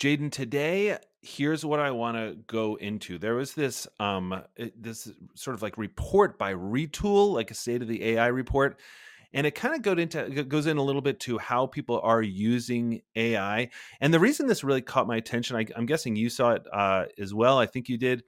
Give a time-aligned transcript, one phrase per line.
[0.00, 3.18] Jaden, today here's what I want to go into.
[3.18, 4.42] There was this um
[4.74, 8.80] this sort of like report by Retool, like a state of the AI report,
[9.34, 12.22] and it kind of goes into goes in a little bit to how people are
[12.22, 13.68] using AI.
[14.00, 17.04] And the reason this really caught my attention, I, am guessing you saw it uh,
[17.18, 17.58] as well.
[17.58, 18.24] I think you did.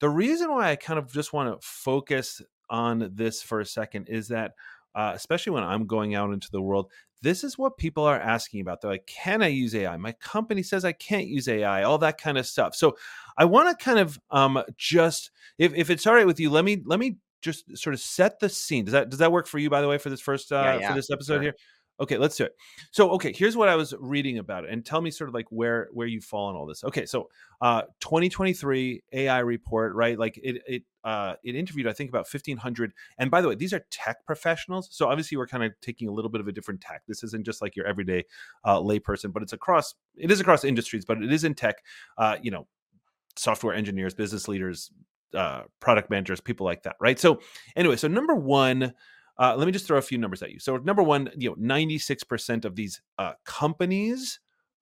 [0.00, 2.40] The reason why I kind of just want to focus
[2.70, 4.52] on this for a second is that
[4.94, 6.90] uh, especially when I'm going out into the world,
[7.22, 8.80] this is what people are asking about.
[8.80, 9.96] They're like, can I use AI?
[9.96, 12.74] My company says I can't use AI, all that kind of stuff.
[12.74, 12.96] So
[13.36, 16.64] I want to kind of um, just, if, if it's all right with you, let
[16.64, 18.84] me let me just sort of set the scene.
[18.84, 20.78] Does that does that work for you, by the way, for this first uh, yeah,
[20.78, 21.42] yeah, for this episode sure.
[21.42, 21.54] here?
[22.02, 22.56] Okay, let's do it.
[22.90, 25.46] So, okay, here's what I was reading about it, and tell me sort of like
[25.50, 26.82] where where you fall on all this.
[26.82, 27.28] Okay, so
[27.60, 30.18] uh, 2023 AI report, right?
[30.18, 32.92] Like it it uh, it interviewed I think about 1,500.
[33.18, 36.12] And by the way, these are tech professionals, so obviously we're kind of taking a
[36.12, 37.02] little bit of a different tack.
[37.06, 38.24] This isn't just like your everyday
[38.64, 41.84] uh, layperson, but it's across it is across industries, but it is in tech.
[42.18, 42.66] Uh, you know,
[43.36, 44.90] software engineers, business leaders,
[45.34, 47.18] uh, product managers, people like that, right?
[47.18, 47.40] So
[47.76, 48.92] anyway, so number one
[49.38, 50.58] uh, let me just throw a few numbers at you.
[50.58, 54.40] So number one, you know, 96% of these uh, companies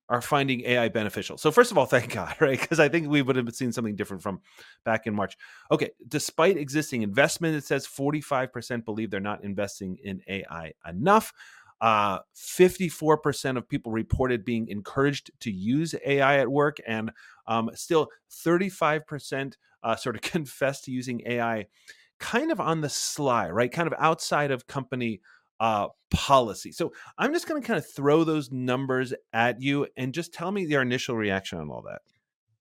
[0.08, 1.38] are finding AI beneficial.
[1.38, 2.60] So first of all, thank God, right?
[2.60, 4.40] Because I think we would have seen something different from
[4.84, 5.36] back in March.
[5.70, 11.32] Okay, despite existing investment, it says 45% believe they're not investing in AI enough.
[11.80, 17.10] Uh, 54% of people reported being encouraged to use AI at work, and
[17.46, 18.08] um, still
[18.44, 21.66] 35% uh, sort of confess to using AI
[22.20, 23.72] kind of on the sly, right?
[23.72, 25.20] Kind of outside of company
[25.58, 26.72] uh, policy.
[26.72, 30.50] So I'm just going to kind of throw those numbers at you and just tell
[30.50, 32.02] me your initial reaction on all that.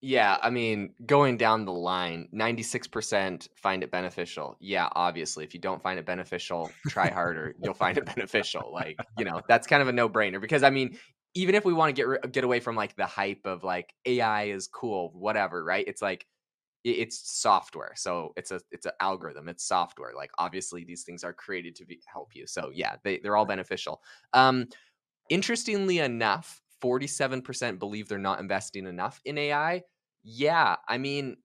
[0.02, 4.56] Yeah, I mean, going down the line, 96% find it beneficial.
[4.62, 7.54] Yeah, obviously, if you don't find it beneficial, try harder.
[7.62, 8.72] You'll find it beneficial.
[8.74, 10.98] Like, you know, that's kind of a no-brainer because I mean,
[11.34, 14.46] even if we want to get get away from like the hype of like AI
[14.46, 15.84] is cool, whatever, right?
[15.86, 16.26] It's like
[16.84, 21.34] it's software so it's a it's an algorithm it's software like obviously these things are
[21.34, 24.02] created to be, help you so yeah they, they're all beneficial.
[24.34, 24.68] Um
[25.30, 29.84] interestingly enough 47% believe they're not investing enough in ai
[30.24, 31.38] yeah i mean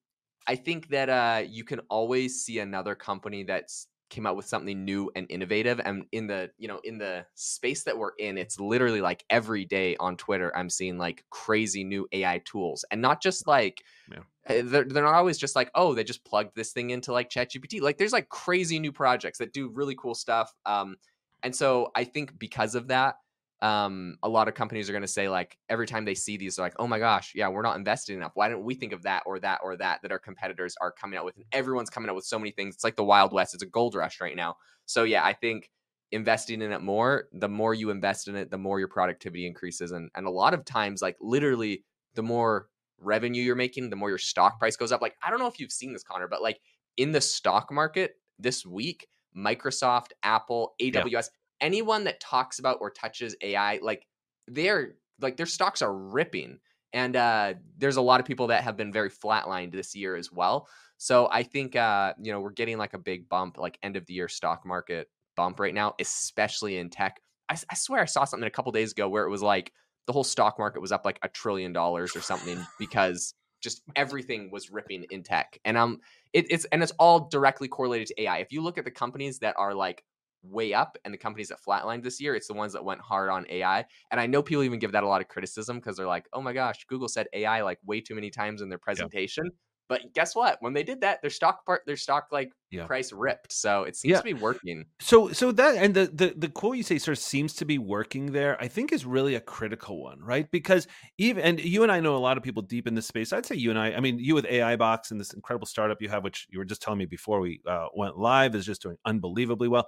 [0.47, 4.85] i think that uh you can always see another company that's came out with something
[4.85, 8.59] new and innovative and in the you know in the space that we're in it's
[8.59, 13.21] literally like every day on twitter i'm seeing like crazy new ai tools and not
[13.21, 14.19] just like yeah.
[14.47, 17.29] Eh, they're, they're not always just like oh they just plugged this thing into like
[17.29, 17.81] ChatGPT.
[17.81, 20.53] Like there's like crazy new projects that do really cool stuff.
[20.65, 20.97] Um,
[21.43, 23.15] and so I think because of that,
[23.61, 26.55] um, a lot of companies are going to say like every time they see these,
[26.55, 28.33] they're like, oh my gosh, yeah, we're not invested enough.
[28.35, 31.17] Why don't we think of that or that or that that our competitors are coming
[31.17, 31.35] out with?
[31.35, 32.75] And everyone's coming out with so many things.
[32.75, 33.53] It's like the Wild West.
[33.53, 34.55] It's a gold rush right now.
[34.85, 35.69] So yeah, I think
[36.11, 39.91] investing in it more, the more you invest in it, the more your productivity increases.
[39.91, 41.83] And and a lot of times, like literally,
[42.13, 42.67] the more
[42.99, 45.01] revenue you're making, the more your stock price goes up.
[45.01, 46.59] Like, I don't know if you've seen this, Connor, but like
[46.97, 51.21] in the stock market this week, Microsoft, Apple, AWS, yeah.
[51.61, 54.05] Anyone that talks about or touches AI, like
[54.47, 56.59] they're like their stocks are ripping.
[56.93, 60.31] And uh, there's a lot of people that have been very flatlined this year as
[60.31, 60.67] well.
[60.97, 64.05] So I think uh, you know we're getting like a big bump, like end of
[64.05, 67.19] the year stock market bump right now, especially in tech.
[67.49, 69.71] I, I swear I saw something a couple days ago where it was like
[70.07, 74.51] the whole stock market was up like a trillion dollars or something because just everything
[74.51, 75.59] was ripping in tech.
[75.65, 75.99] And um
[76.33, 78.37] it, it's and it's all directly correlated to AI.
[78.37, 80.03] If you look at the companies that are like
[80.49, 83.29] way up and the companies that flatlined this year, it's the ones that went hard
[83.29, 83.85] on AI.
[84.11, 86.41] And I know people even give that a lot of criticism because they're like, oh
[86.41, 89.45] my gosh, Google said AI like way too many times in their presentation.
[89.45, 89.53] Yep.
[89.87, 90.57] But guess what?
[90.61, 92.85] When they did that, their stock part, their stock like yeah.
[92.87, 93.51] price ripped.
[93.51, 94.17] So it seems yeah.
[94.17, 94.85] to be working.
[94.99, 97.77] So, so that and the, the the quote you say sort of seems to be
[97.77, 98.59] working there.
[98.59, 100.49] I think is really a critical one, right?
[100.49, 100.87] Because
[101.19, 103.31] even and you and I know a lot of people deep in this space.
[103.31, 103.93] I'd say you and I.
[103.93, 106.65] I mean, you with AI Box and this incredible startup you have, which you were
[106.65, 109.87] just telling me before we uh, went live, is just doing unbelievably well.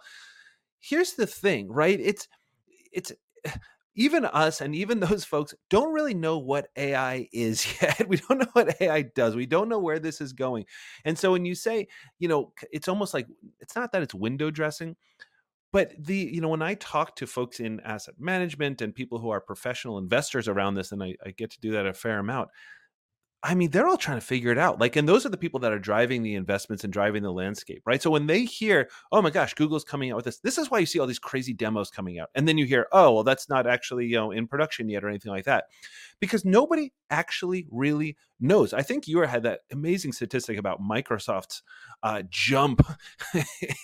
[0.79, 1.99] Here's the thing, right?
[1.99, 2.27] It's
[2.91, 3.11] it's
[3.95, 8.07] even us and even those folks don't really know what AI is yet.
[8.07, 9.35] We don't know what AI does.
[9.35, 10.65] We don't know where this is going.
[11.05, 11.87] And so when you say,
[12.19, 13.27] you know, it's almost like
[13.59, 14.95] it's not that it's window dressing,
[15.73, 19.29] but the, you know, when I talk to folks in asset management and people who
[19.29, 22.49] are professional investors around this, and I, I get to do that a fair amount,
[23.43, 24.79] I mean, they're all trying to figure it out.
[24.79, 27.83] Like, and those are the people that are driving the investments and driving the landscape,
[27.85, 28.01] right?
[28.01, 30.79] So when they hear, oh my gosh, Google's coming out with this, this is why
[30.79, 32.29] you see all these crazy demos coming out.
[32.33, 35.09] And then you hear, oh, well, that's not actually, you know, in production yet or
[35.09, 35.65] anything like that.
[36.19, 38.73] Because nobody actually really knows.
[38.73, 41.63] I think you had that amazing statistic about Microsoft's
[42.03, 42.85] uh, jump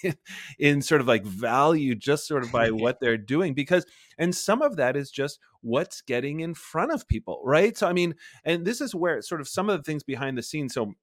[0.04, 0.16] in,
[0.60, 3.86] in sort of like value just sort of by what they're doing because
[4.18, 7.94] and some of that is just what's getting in front of people right so i
[7.94, 8.14] mean
[8.44, 10.94] and this is where sort of some of the things behind the scenes so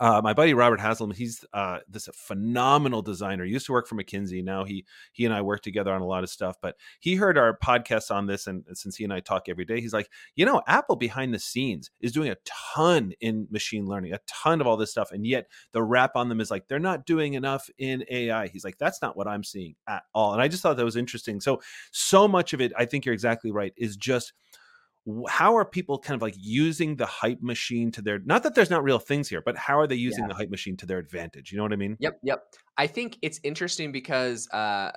[0.00, 3.44] uh, my buddy Robert Haslam, he's uh, this phenomenal designer.
[3.44, 4.42] He used to work for McKinsey.
[4.42, 6.56] Now he he and I work together on a lot of stuff.
[6.62, 9.80] But he heard our podcast on this, and, since he and I talk every day,
[9.80, 14.14] he's like, you know, Apple behind the scenes is doing a ton in machine learning,
[14.14, 16.78] a ton of all this stuff, and yet the rap on them is like they're
[16.78, 18.48] not doing enough in AI.
[18.48, 20.32] He's like, that's not what I'm seeing at all.
[20.32, 21.40] And I just thought that was interesting.
[21.40, 21.60] So
[21.90, 24.32] so much of it, I think you're exactly right, is just
[25.28, 28.70] how are people kind of like using the hype machine to their not that there's
[28.70, 30.28] not real things here but how are they using yeah.
[30.28, 32.44] the hype machine to their advantage you know what i mean yep yep
[32.78, 34.90] i think it's interesting because uh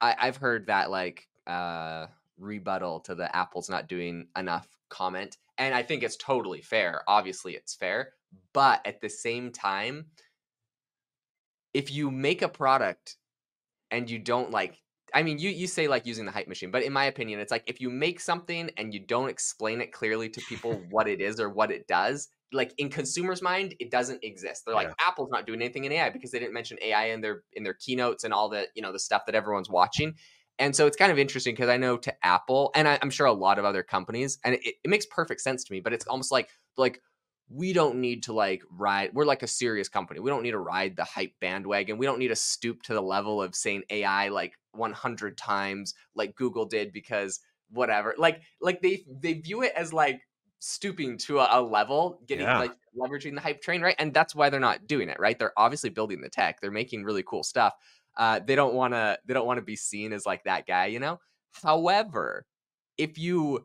[0.00, 2.06] I, i've heard that like uh
[2.38, 7.54] rebuttal to the apple's not doing enough comment and i think it's totally fair obviously
[7.54, 8.10] it's fair
[8.52, 10.06] but at the same time
[11.72, 13.16] if you make a product
[13.90, 14.80] and you don't like
[15.14, 17.52] I mean, you you say like using the hype machine, but in my opinion, it's
[17.52, 21.20] like if you make something and you don't explain it clearly to people what it
[21.20, 24.64] is or what it does, like in consumers' mind, it doesn't exist.
[24.66, 25.06] They're like, yeah.
[25.06, 27.74] Apple's not doing anything in AI because they didn't mention AI in their in their
[27.74, 30.14] keynotes and all the you know the stuff that everyone's watching.
[30.58, 33.26] And so it's kind of interesting because I know to Apple and I, am sure
[33.26, 35.80] a lot of other companies, and it, it makes perfect sense to me.
[35.80, 37.00] But it's almost like like
[37.48, 40.58] we don't need to like ride we're like a serious company we don't need to
[40.58, 44.28] ride the hype bandwagon we don't need to stoop to the level of saying ai
[44.28, 47.40] like 100 times like google did because
[47.70, 50.20] whatever like like they they view it as like
[50.60, 52.58] stooping to a, a level getting yeah.
[52.58, 55.52] like leveraging the hype train right and that's why they're not doing it right they're
[55.56, 57.74] obviously building the tech they're making really cool stuff
[58.16, 60.86] uh they don't want to they don't want to be seen as like that guy
[60.86, 61.18] you know
[61.62, 62.46] however
[62.96, 63.64] if you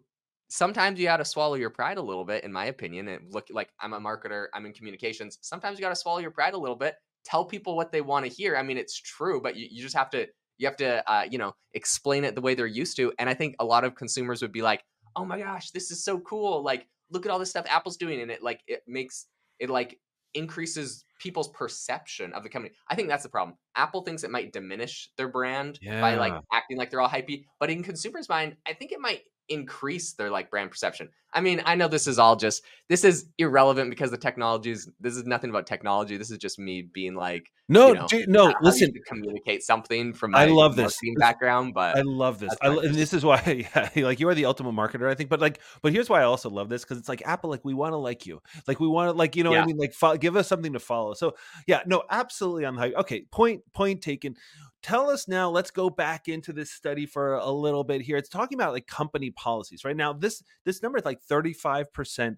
[0.49, 3.07] sometimes you got to swallow your pride a little bit, in my opinion.
[3.07, 5.37] And look, like I'm a marketer, I'm in communications.
[5.41, 6.95] Sometimes you got to swallow your pride a little bit.
[7.23, 8.57] Tell people what they want to hear.
[8.57, 10.27] I mean, it's true, but you, you just have to
[10.59, 13.11] you have to uh, you know explain it the way they're used to.
[13.17, 14.83] And I think a lot of consumers would be like,
[15.15, 16.61] "Oh my gosh, this is so cool!
[16.61, 19.25] Like, look at all this stuff Apple's doing," and it like it makes
[19.57, 19.99] it like
[20.35, 22.73] increases people's perception of the company.
[22.89, 23.57] I think that's the problem.
[23.75, 26.01] Apple thinks it might diminish their brand yeah.
[26.01, 29.21] by like acting like they're all hypey, but in consumers' mind, I think it might
[29.47, 31.09] increase their like brand perception.
[31.31, 34.89] I mean, I know this is all just this is irrelevant because the technologies.
[34.99, 36.17] This is nothing about technology.
[36.17, 38.53] This is just me being like, no, you know, no.
[38.61, 42.55] Listen, to communicate something from my I love this background, but I love this.
[42.61, 45.29] I, and this is why, yeah, like you are the ultimate marketer, I think.
[45.29, 47.75] But like, but here's why I also love this because it's like Apple, like we
[47.75, 49.63] want to like you, like we want to like you know yeah.
[49.63, 51.13] I mean, like fo- give us something to follow.
[51.13, 51.35] So
[51.67, 52.95] yeah, no, absolutely on the hype.
[52.95, 54.35] Okay, point point taken
[54.81, 58.29] tell us now let's go back into this study for a little bit here it's
[58.29, 62.37] talking about like company policies right now this this number is like 35%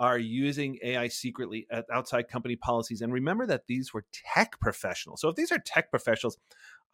[0.00, 5.20] are using ai secretly at outside company policies and remember that these were tech professionals.
[5.20, 6.38] So if these are tech professionals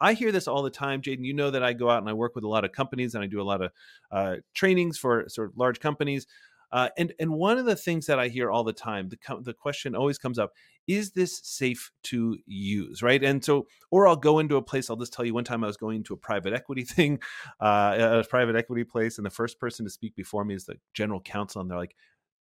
[0.00, 2.12] i hear this all the time jaden you know that i go out and i
[2.12, 3.70] work with a lot of companies and i do a lot of
[4.10, 6.26] uh, trainings for sort of large companies
[6.74, 9.54] uh, and and one of the things that I hear all the time, the the
[9.54, 10.54] question always comes up:
[10.86, 13.02] Is this safe to use?
[13.02, 13.22] Right?
[13.22, 14.90] And so, or I'll go into a place.
[14.90, 15.34] I'll just tell you.
[15.34, 17.20] One time, I was going to a private equity thing,
[17.60, 20.76] uh, a private equity place, and the first person to speak before me is the
[20.92, 21.94] general counsel, and they're like,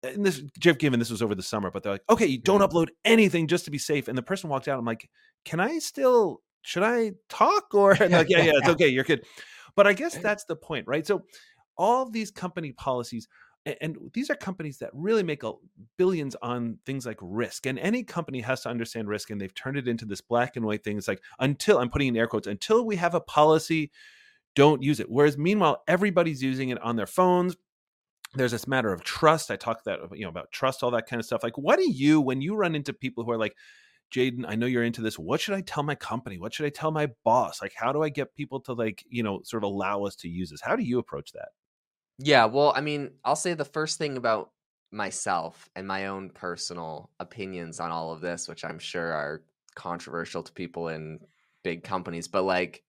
[0.04, 2.62] and this Jeff Given, this was over the summer, but they're like, okay, you don't
[2.62, 4.08] upload anything just to be safe.
[4.08, 4.80] And the person walked out.
[4.80, 5.10] I'm like,
[5.46, 6.42] can I still?
[6.64, 7.70] Should I talk?
[7.74, 9.24] Or like, yeah, yeah, it's okay, you're good.
[9.76, 11.06] But I guess that's the point, right?
[11.06, 11.24] So
[11.78, 13.28] all these company policies
[13.66, 15.44] and these are companies that really make
[15.98, 19.78] billions on things like risk and any company has to understand risk and they've turned
[19.78, 22.48] it into this black and white thing it's like until i'm putting in air quotes
[22.48, 23.92] until we have a policy
[24.56, 27.56] don't use it whereas meanwhile everybody's using it on their phones
[28.34, 31.20] there's this matter of trust i talk that you know about trust all that kind
[31.20, 33.56] of stuff like what do you when you run into people who are like
[34.12, 35.18] Jaden, I know you're into this.
[35.18, 36.38] What should I tell my company?
[36.38, 37.62] What should I tell my boss?
[37.62, 40.28] Like, how do I get people to like, you know, sort of allow us to
[40.28, 40.60] use this?
[40.60, 41.48] How do you approach that?
[42.24, 44.52] Yeah, well, I mean, I'll say the first thing about
[44.92, 49.44] myself and my own personal opinions on all of this, which I'm sure are
[49.76, 51.20] controversial to people in
[51.64, 52.84] big companies, but like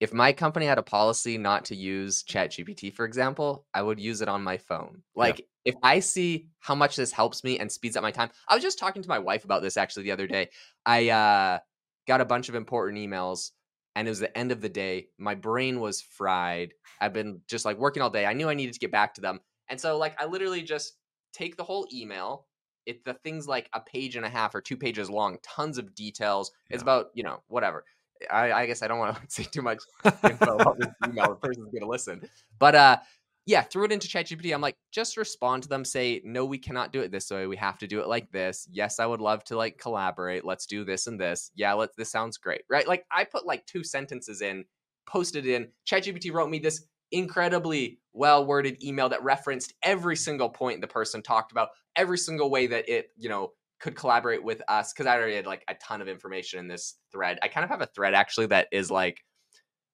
[0.00, 4.20] if my company had a policy not to use ChatGPT, for example, I would use
[4.20, 5.02] it on my phone.
[5.14, 5.72] Like yeah.
[5.72, 8.30] if I see how much this helps me and speeds up my time.
[8.48, 10.48] I was just talking to my wife about this actually the other day.
[10.84, 11.58] I uh,
[12.06, 13.52] got a bunch of important emails
[13.96, 15.08] and it was the end of the day.
[15.18, 16.74] My brain was fried.
[17.00, 18.26] I've been just like working all day.
[18.26, 19.40] I knew I needed to get back to them.
[19.68, 20.94] And so like I literally just
[21.32, 22.46] take the whole email.
[22.86, 25.94] It the thing's like a page and a half or two pages long, tons of
[25.94, 26.52] details.
[26.68, 26.74] Yeah.
[26.74, 27.84] It's about, you know, whatever.
[28.30, 31.28] I, I guess I don't want to say too much info about this email.
[31.28, 32.28] The person's gonna listen.
[32.58, 32.98] But uh
[33.50, 34.54] yeah, threw it into ChatGPT.
[34.54, 37.48] I'm like, just respond to them, say, no, we cannot do it this way.
[37.48, 38.68] We have to do it like this.
[38.70, 40.44] Yes, I would love to like collaborate.
[40.44, 41.50] Let's do this and this.
[41.56, 42.62] Yeah, let this sounds great.
[42.70, 42.86] Right.
[42.86, 44.66] Like I put like two sentences in,
[45.08, 45.66] posted in.
[45.84, 51.20] ChatGPT wrote me this incredibly well worded email that referenced every single point the person
[51.20, 54.92] talked about, every single way that it, you know, could collaborate with us.
[54.92, 57.40] Cause I already had like a ton of information in this thread.
[57.42, 59.24] I kind of have a thread actually that is like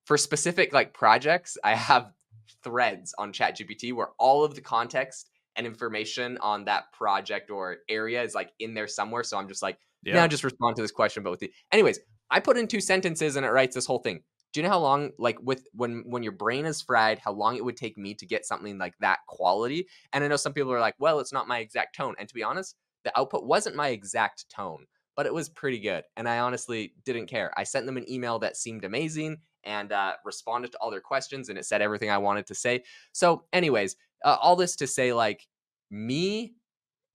[0.05, 2.13] for specific like projects, I have
[2.63, 8.23] threads on ChatGPT where all of the context and information on that project or area
[8.23, 9.23] is like in there somewhere.
[9.23, 11.23] So I'm just like, yeah, now just respond to this question.
[11.23, 11.99] But with the, anyways,
[12.31, 14.23] I put in two sentences and it writes this whole thing.
[14.53, 17.57] Do you know how long, like with when when your brain is fried, how long
[17.57, 19.89] it would take me to get something like that quality?
[20.13, 22.15] And I know some people are like, well, it's not my exact tone.
[22.19, 22.75] And to be honest,
[23.05, 26.05] the output wasn't my exact tone, but it was pretty good.
[26.17, 27.53] And I honestly didn't care.
[27.57, 31.49] I sent them an email that seemed amazing and uh, responded to all their questions
[31.49, 32.85] and it said everything I wanted to say.
[33.13, 35.47] So, anyways, uh, all this to say, like,
[35.91, 36.55] me,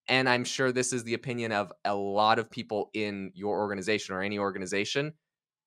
[0.08, 4.14] and I'm sure this is the opinion of a lot of people in your organization
[4.14, 5.14] or any organization,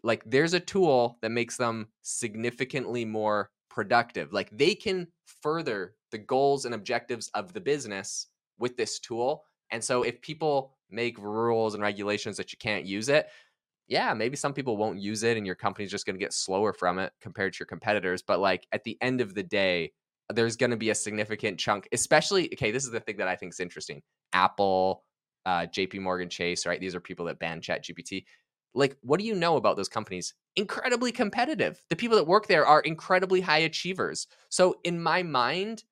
[0.02, 4.32] like, there's a tool that makes them significantly more productive.
[4.32, 5.08] Like, they can
[5.42, 9.44] further the goals and objectives of the business with this tool.
[9.70, 13.26] And so, if people make rules and regulations that you can't use it,
[13.86, 16.72] yeah, maybe some people won't use it and your company's just going to get slower
[16.72, 18.22] from it compared to your competitors.
[18.22, 19.92] But like at the end of the day,
[20.32, 23.36] there's going to be a significant chunk, especially, okay, this is the thing that I
[23.36, 24.02] think is interesting.
[24.32, 25.02] Apple,
[25.44, 26.80] uh, JP Morgan Chase, right?
[26.80, 28.24] These are people that ban Chat GPT.
[28.74, 30.34] Like, what do you know about those companies?
[30.56, 31.80] Incredibly competitive.
[31.90, 34.26] The people that work there are incredibly high achievers.
[34.48, 35.84] So, in my mind,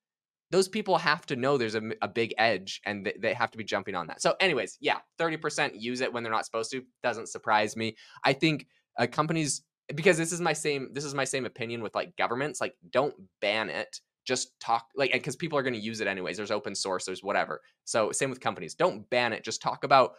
[0.53, 3.59] those people have to know there's a, a big edge and th- they have to
[3.59, 4.21] be jumping on that.
[4.21, 6.83] So, anyways, yeah, 30% use it when they're not supposed to.
[7.03, 7.97] Doesn't surprise me.
[8.23, 8.67] I think
[8.99, 9.63] uh, companies,
[9.95, 13.15] because this is my same, this is my same opinion with like governments, like don't
[13.41, 13.99] ban it.
[14.27, 16.37] Just talk like, because people are going to use it anyways.
[16.37, 17.63] There's open source, there's whatever.
[17.85, 18.75] So, same with companies.
[18.75, 19.45] Don't ban it.
[19.45, 20.13] Just talk about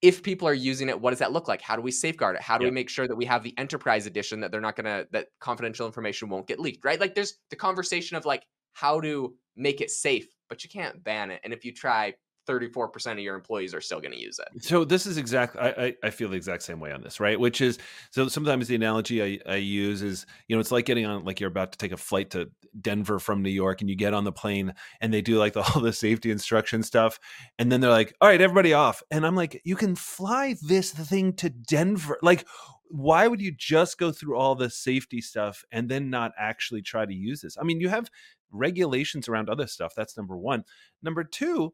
[0.00, 1.60] if people are using it, what does that look like?
[1.60, 2.42] How do we safeguard it?
[2.42, 2.72] How do yep.
[2.72, 5.86] we make sure that we have the enterprise edition that they're not gonna that confidential
[5.86, 6.98] information won't get leaked, right?
[6.98, 11.30] Like there's the conversation of like how to make it safe, but you can't ban
[11.30, 11.40] it.
[11.44, 12.14] And if you try,
[12.48, 14.64] 34% of your employees are still going to use it.
[14.64, 17.38] So this is exactly I, I feel the exact same way on this, right?
[17.38, 17.78] Which is
[18.10, 21.40] so sometimes the analogy I, I use is, you know, it's like getting on like
[21.40, 22.50] you're about to take a flight to
[22.80, 25.62] Denver from New York and you get on the plane and they do like the,
[25.74, 27.18] all the safety instruction stuff.
[27.58, 29.02] And then they're like, all right, everybody off.
[29.10, 32.18] And I'm like, you can fly this thing to Denver.
[32.22, 32.46] Like,
[32.88, 37.06] why would you just go through all the safety stuff and then not actually try
[37.06, 37.56] to use this?
[37.58, 38.10] I mean, you have
[38.52, 39.94] regulations around other stuff.
[39.96, 40.64] That's number one.
[41.02, 41.72] Number two,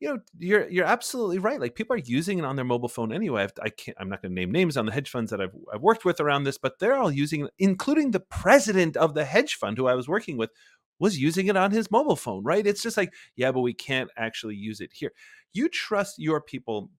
[0.00, 1.60] you know, you're you're absolutely right.
[1.60, 3.44] Like people are using it on their mobile phone anyway.
[3.44, 3.96] I've, I can't.
[4.00, 6.20] I'm not going to name names on the hedge funds that I've I've worked with
[6.20, 9.88] around this, but they're all using it, including the president of the hedge fund who
[9.88, 10.50] I was working with
[11.00, 12.44] was using it on his mobile phone.
[12.44, 12.66] Right?
[12.66, 15.12] It's just like, yeah, but we can't actually use it here.
[15.52, 16.90] You trust your people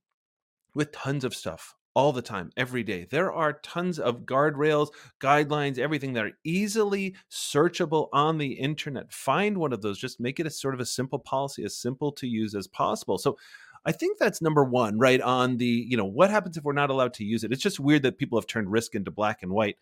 [0.76, 3.06] with tons of stuff all the time, every day.
[3.10, 4.88] There are tons of guardrails,
[5.20, 9.12] guidelines, everything that are easily searchable on the internet.
[9.12, 12.14] Find one of those, just make it a sort of a simple policy, as simple
[12.14, 13.18] to use as possible.
[13.18, 13.38] So
[13.84, 15.20] I think that's number one, right?
[15.20, 17.52] On the, you know, what happens if we're not allowed to use it?
[17.52, 19.76] It's just weird that people have turned risk into black and white.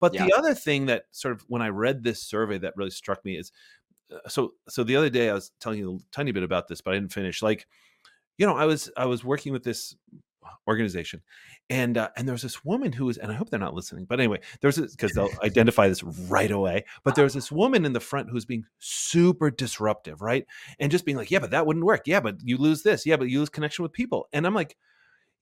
[0.00, 0.26] But yeah.
[0.26, 3.38] the other thing that sort of when I read this survey that really struck me
[3.38, 3.52] is
[4.12, 6.82] uh, so so the other day I was telling you a tiny bit about this,
[6.82, 7.40] but I didn't finish.
[7.40, 7.66] Like,
[8.36, 9.96] you know, I was I was working with this
[10.68, 11.22] organization.
[11.70, 14.04] And uh, and there was this woman who was and i hope they're not listening
[14.04, 17.94] but anyway there's because they'll identify this right away but there was this woman in
[17.94, 20.46] the front who's being super disruptive right?
[20.78, 22.02] And just being like yeah but that wouldn't work.
[22.06, 23.06] Yeah but you lose this.
[23.06, 24.28] Yeah but you lose connection with people.
[24.32, 24.76] And i'm like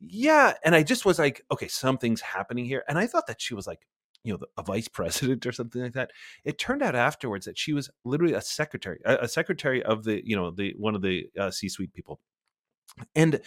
[0.00, 0.54] yeah.
[0.64, 2.84] And i just was like okay something's happening here.
[2.88, 3.80] And i thought that she was like
[4.24, 6.12] you know a vice president or something like that.
[6.44, 10.22] It turned out afterwards that she was literally a secretary a, a secretary of the
[10.24, 12.20] you know the one of the uh, c-suite people.
[13.14, 13.40] And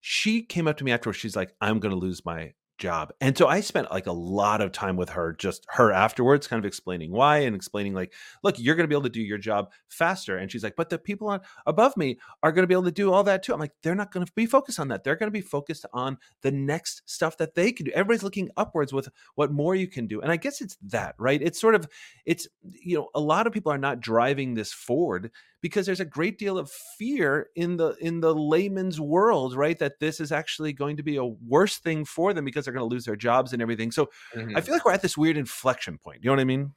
[0.00, 1.18] she came up to me afterwards.
[1.18, 3.12] She's like, I'm going to lose my job.
[3.20, 6.62] And so I spent like a lot of time with her, just her afterwards, kind
[6.62, 8.12] of explaining why and explaining like,
[8.42, 10.36] look, you're going to be able to do your job faster.
[10.36, 12.90] And she's like, but the people on above me are going to be able to
[12.90, 13.54] do all that too.
[13.54, 15.04] I'm like, they're not going to be focused on that.
[15.04, 17.92] They're going to be focused on the next stuff that they can do.
[17.92, 20.20] Everybody's looking upwards with what more you can do.
[20.20, 21.40] And I guess it's that, right?
[21.40, 21.88] It's sort of,
[22.26, 25.30] it's, you know, a lot of people are not driving this forward
[25.62, 29.98] because there's a great deal of fear in the in the layman's world right that
[30.00, 32.92] this is actually going to be a worse thing for them because they're going to
[32.92, 34.56] lose their jobs and everything so mm-hmm.
[34.56, 36.72] i feel like we're at this weird inflection point you know what i mean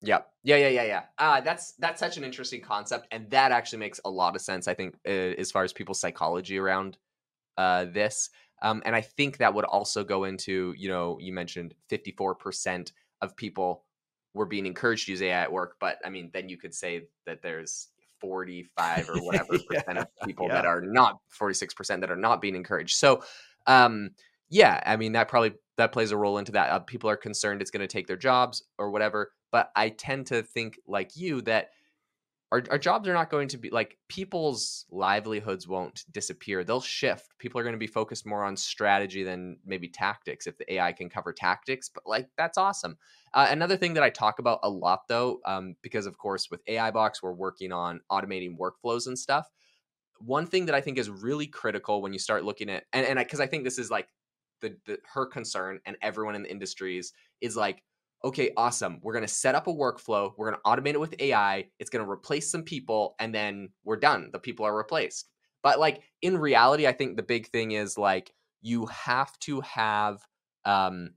[0.00, 3.78] yeah yeah yeah yeah yeah uh, that's that's such an interesting concept and that actually
[3.78, 6.98] makes a lot of sense i think uh, as far as people's psychology around
[7.56, 8.30] uh, this
[8.62, 13.36] um, and i think that would also go into you know you mentioned 54% of
[13.36, 13.84] people
[14.34, 15.76] we're being encouraged to use AI at work.
[15.80, 17.88] But I mean, then you could say that there's
[18.24, 20.54] 45 or whatever yeah, percent of people yeah.
[20.54, 22.96] that are not 46% that are not being encouraged.
[22.96, 23.22] So,
[23.66, 24.10] um,
[24.48, 26.70] yeah, I mean, that probably that plays a role into that.
[26.70, 29.32] Uh, people are concerned it's going to take their jobs or whatever.
[29.52, 31.70] But I tend to think like you that
[32.54, 36.62] our, our jobs are not going to be like people's livelihoods won't disappear.
[36.62, 37.36] They'll shift.
[37.40, 40.92] People are going to be focused more on strategy than maybe tactics if the ai
[40.92, 42.96] can cover tactics but like that's awesome.
[43.32, 46.62] Uh, another thing that i talk about a lot though um, because of course with
[46.68, 49.50] ai box we're working on automating workflows and stuff.
[50.20, 53.40] One thing that i think is really critical when you start looking at and because
[53.40, 54.08] I, I think this is like
[54.60, 57.82] the, the her concern and everyone in the industries is like
[58.24, 58.98] okay, awesome.
[59.02, 60.32] We're going to set up a workflow.
[60.36, 61.66] We're going to automate it with AI.
[61.78, 64.30] It's going to replace some people and then we're done.
[64.32, 65.28] The people are replaced.
[65.62, 70.22] But like in reality, I think the big thing is like you have to have
[70.64, 71.10] um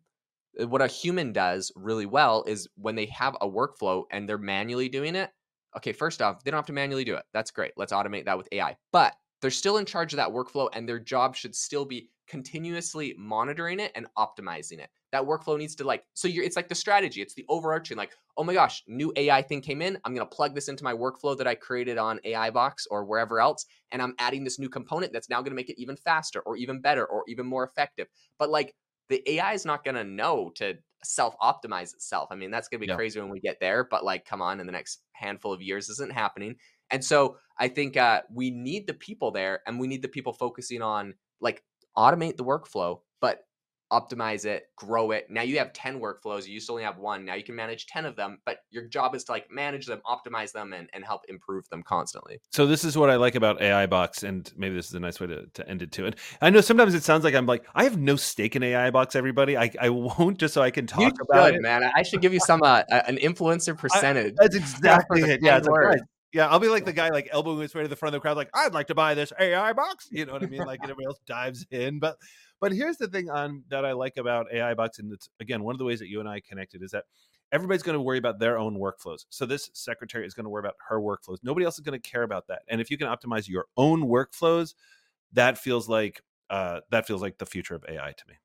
[0.57, 4.89] what a human does really well is when they have a workflow and they're manually
[4.89, 5.29] doing it.
[5.75, 7.23] Okay, first off, they don't have to manually do it.
[7.33, 7.73] That's great.
[7.77, 8.75] Let's automate that with AI.
[8.91, 13.15] But they're still in charge of that workflow and their job should still be continuously
[13.17, 14.89] monitoring it and optimizing it.
[15.11, 18.11] That workflow needs to like so you're it's like the strategy it's the overarching like
[18.35, 20.93] oh my gosh new ai thing came in i'm going to plug this into my
[20.93, 24.67] workflow that i created on ai box or wherever else and i'm adding this new
[24.67, 27.63] component that's now going to make it even faster or even better or even more
[27.63, 28.07] effective.
[28.37, 28.75] But like
[29.07, 32.27] the ai is not going to know to self optimize itself.
[32.31, 32.97] I mean that's going to be yeah.
[32.97, 35.87] crazy when we get there but like come on in the next handful of years
[35.89, 36.55] isn't happening
[36.91, 40.33] and so i think uh, we need the people there and we need the people
[40.33, 41.63] focusing on like
[41.97, 43.47] automate the workflow but
[43.91, 45.27] optimize it, grow it.
[45.29, 47.25] Now you have 10 workflows, you used to only have one.
[47.25, 50.01] Now you can manage 10 of them, but your job is to like manage them,
[50.05, 52.41] optimize them, and, and help improve them constantly.
[52.51, 55.19] So this is what I like about AI Box, and maybe this is a nice
[55.19, 56.05] way to, to end it too.
[56.05, 58.91] And I know sometimes it sounds like I'm like, I have no stake in AI
[58.91, 59.57] Box, everybody.
[59.57, 61.61] I, I won't just so I can talk you about it.
[61.61, 61.89] man.
[61.95, 64.33] I should give you some uh, an influencer percentage.
[64.39, 65.41] I, that's exactly it.
[65.41, 65.99] Yeah, it's like,
[66.33, 68.21] yeah, I'll be like the guy like elbowing his way to the front of the
[68.21, 70.07] crowd, like I'd like to buy this AI box.
[70.11, 70.65] You know what I mean?
[70.65, 72.17] Like everybody else dives in, but
[72.59, 75.75] but here's the thing on that I like about AI Box, and it's again one
[75.75, 77.05] of the ways that you and I connected is that
[77.51, 79.25] everybody's going to worry about their own workflows.
[79.29, 81.37] So this secretary is going to worry about her workflows.
[81.43, 82.63] Nobody else is going to care about that.
[82.67, 84.73] And if you can optimize your own workflows,
[85.33, 88.35] that feels like uh, that feels like the future of AI to me.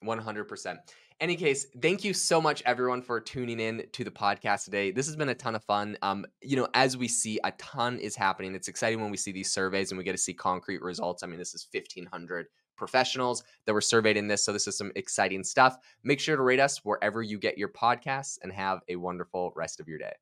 [0.00, 0.78] One hundred percent.
[1.20, 4.90] Any case, thank you so much, everyone, for tuning in to the podcast today.
[4.90, 5.96] This has been a ton of fun.
[6.02, 8.54] Um, you know, as we see, a ton is happening.
[8.54, 11.22] It's exciting when we see these surveys and we get to see concrete results.
[11.22, 12.46] I mean, this is fifteen hundred
[12.76, 14.44] professionals that were surveyed in this.
[14.44, 15.76] So this is some exciting stuff.
[16.02, 19.78] Make sure to rate us wherever you get your podcasts and have a wonderful rest
[19.78, 20.12] of your day.